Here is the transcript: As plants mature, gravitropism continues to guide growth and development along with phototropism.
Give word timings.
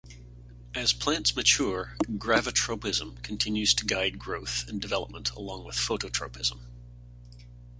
As 0.73 0.93
plants 0.93 1.35
mature, 1.35 1.95
gravitropism 2.09 3.21
continues 3.21 3.75
to 3.75 3.85
guide 3.85 4.17
growth 4.17 4.67
and 4.67 4.81
development 4.81 5.29
along 5.35 5.63
with 5.63 5.75
phototropism. 5.75 6.61